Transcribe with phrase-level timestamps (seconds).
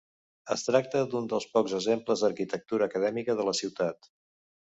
[0.53, 4.13] Es tracta d'un dels pocs exemples d'arquitectura acadèmica de la ciutat.